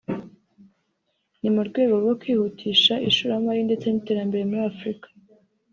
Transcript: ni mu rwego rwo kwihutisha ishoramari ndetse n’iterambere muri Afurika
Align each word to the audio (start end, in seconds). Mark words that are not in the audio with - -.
ni 1.41 1.49
mu 1.55 1.61
rwego 1.67 1.93
rwo 2.01 2.13
kwihutisha 2.21 2.93
ishoramari 3.09 3.61
ndetse 3.67 3.85
n’iterambere 3.87 4.43
muri 4.49 4.61
Afurika 4.71 5.07